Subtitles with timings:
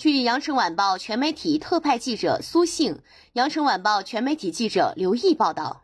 [0.00, 3.02] 据羊城晚报全媒体特派记者苏信、
[3.34, 5.82] 羊城晚报全媒体记者刘毅报道，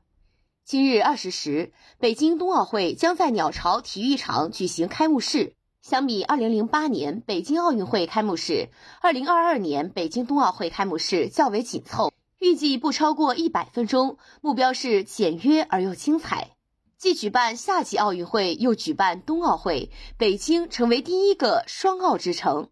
[0.64, 5.52] 今日二十时，北京冬奥会将在鸟巢体育场举行开幕式。
[5.82, 8.71] 相比二零零八年北京奥运会开幕式，
[9.02, 16.53] 二零二二年北京冬奥会开幕式较为紧凑，预计不超过一百分钟，目标是简约而又精彩。
[16.96, 22.71] 既举办夏季奥运会，又举办冬奥会，北京成为第一个双奥之城。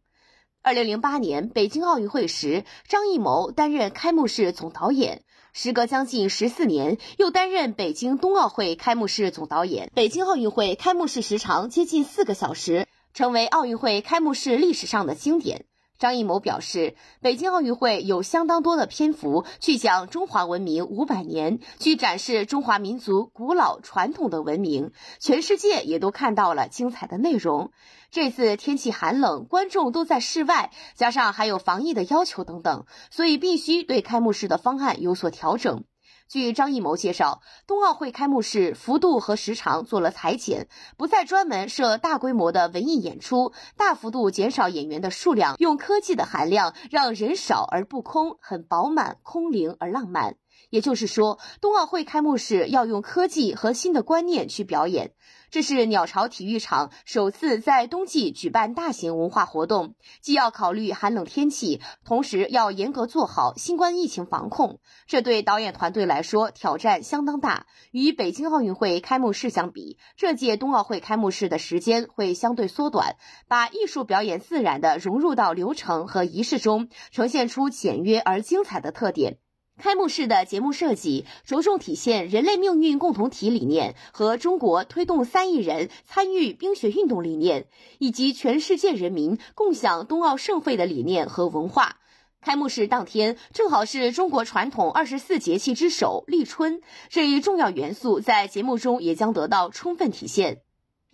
[0.64, 5.20] 二零零八年北京奥运会时，张艺谋担任开幕式总导演。
[5.52, 9.92] 时隔将近十四年，又担任北京冬奥会开幕式总导演。
[9.94, 15.66] 北京奥运会开幕式时长接近四个小时，成为奥运会开幕式历史上的经典。
[15.98, 27.70] 张艺谋表示，北京奥运会有相当多的篇幅去讲中华文明五百年，去展示中华民族古老传统的文明，全世界也都看到了精彩的内容。
[28.10, 35.84] 这次天气寒冷，观众都在室外，加上还有防疫的要求等等，所以必须对开幕式的方案有所调整。
[36.28, 50.36] 据张艺谋介绍，冬奥会开幕式幅度和时长做了裁剪，不再专门设大规模的文艺演出，大幅度减少演员的数量，用科技的含量让人少而不空，很饱满、空灵而浪漫。
[50.70, 55.12] 也就是说，冬奥会开幕式要用科技和新的观念去表演。
[55.54, 64.80] 这是鸟巢体育场首次在冬季举办大型文化活动，既要考虑寒冷天气，同时要严格做好新冠疫情防控。
[65.06, 67.66] 这对导演团队来说挑战相当大。
[67.92, 73.14] 与北京奥运会开幕式相比，这届冬奥会开幕式的时间会相对缩短，
[73.46, 79.38] 把艺术表演自然地融入到流程和仪式中，呈现出简约而精彩的特点。
[79.76, 87.66] 开幕式的节目设计着重体现人类命运共同体理念和中国推动三亿人参与冰雪运动理念，
[87.98, 91.96] 以及全世界人民共享冬奥盛会的理念和文化。
[92.40, 100.60] 开幕式当天正好是中国传统二十四节气之首立春，这一重要元素在节目中也将得到充分体现。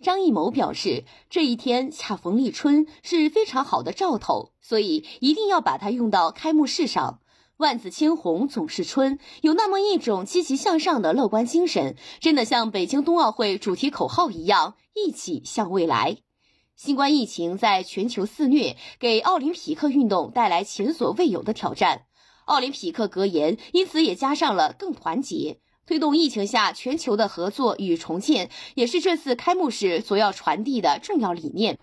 [0.03, 7.19] 张艺谋表示，这一天恰逢立春是非常好的兆头，所以一定要把它用到开幕式上。
[7.61, 16.17] 万紫千红总是春，有那么一种积极向上的乐观精神，真的像北京冬奥会主题口号一样，一起向未来。
[16.75, 22.05] 新冠疫情在全球肆虐，给奥林匹克运动带来前所未有的挑战。
[22.45, 25.59] 奥林匹克格言因此也加上了更团结。
[25.85, 31.77] 推动疫情下全球的合作与重建，也是这次开幕式所要传递的重要理念。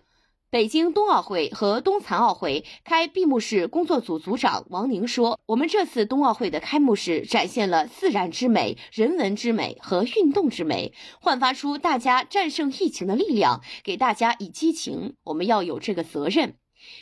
[0.51, 15.13] 北京冬奥会和冬残奥会开闭幕式工作组组长王宁说：“我们这次冬奥会的开幕式展现了自然之美、人文之美和运动之美，焕发出大家战胜疫情的力量，给大家以激情。
[15.25, 16.55] 我们要有这个责任。”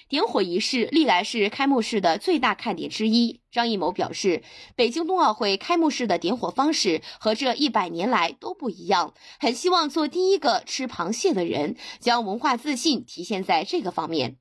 [0.09, 3.41] 点火仪式历来是开幕式的最大看点之一。
[3.51, 4.43] 张艺谋表示，
[4.75, 14.37] 北京冬奥会开幕式的点火方式和这一百年来都不一样，很希望做第一个吃螃蟹的人，将文化自信体现在这个方面。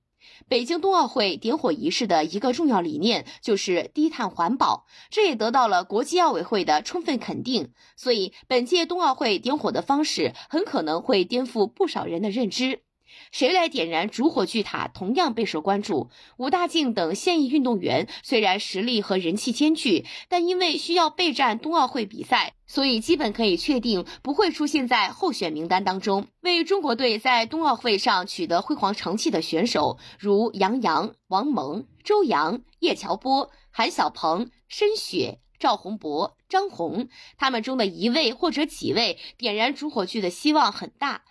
[0.47, 7.72] 北京冬奥会点火仪式的一个重要理念就是低碳环保，这也得到了国际奥委会的充分肯定。
[7.95, 12.84] 所以，本届冬奥会点火的方式很可能会颠覆不少人的认知。
[13.31, 16.09] 谁来点燃烛火巨塔，同样备受关注。
[16.37, 26.27] 武大靖等现役运动员虽然实力和人气兼具，但因为需要备战冬奥会比赛，所以基本可以确定不会出现在候选名单当中。
[26.41, 41.23] 为中国队在冬奥会上取得辉煌成绩的选手，如杨洋、王蒙、周洋、叶乔波、韩晓鹏、申雪、赵宏博、张红，他们中的一位或者几位点燃烛火炬的希望很大。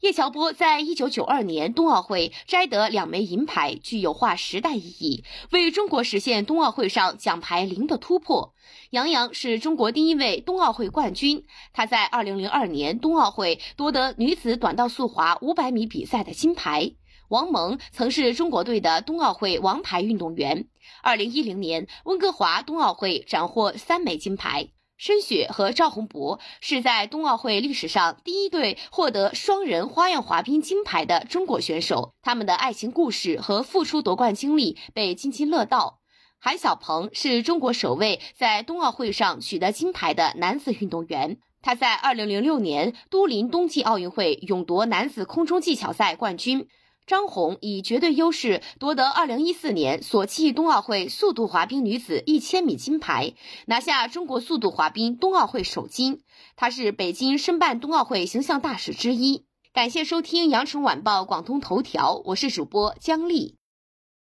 [0.00, 8.54] 叶乔波在一九九二年冬奥会摘得两枚银牌，具有划时代意义，为中国实现冬奥会上奖牌零的突破。
[8.88, 11.44] 杨洋是中国第一位冬奥会冠军，
[11.74, 16.92] 他在二零零二年冬奥会夺得女子短道速滑五百米比赛的金牌。
[17.28, 20.66] 王蒙曾是中国队的冬奥会王牌运动员，
[21.02, 24.70] 二零一零年温哥华冬奥会斩获三枚金牌。
[25.00, 36.00] 申雪和赵宏博是在冬奥会历史上第一对获得双人花样滑冰金牌的中国选手，他们的爱情故事和复出夺冠经历被津津乐道。
[36.38, 46.68] 韩晓鹏是中国首位在冬奥会上取得金牌的男子运动员，他在2006年都灵冬季奥运会勇夺男子空中技巧赛冠军。
[47.10, 53.34] 张红以绝对优势夺得2014年索契冬奥会速度滑冰女子1000米金牌，
[53.66, 56.20] 拿下中国速度滑冰冬奥会首金。
[56.54, 59.44] 她是北京申办冬奥会形象大使之一。
[59.72, 63.59] 感谢收听羊城晚报广东头条，我是主播姜丽。